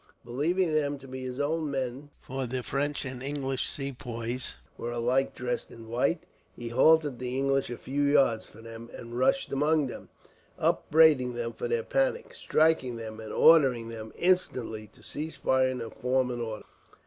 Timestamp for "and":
3.05-3.21, 8.95-9.19, 13.19-13.31, 15.81-15.93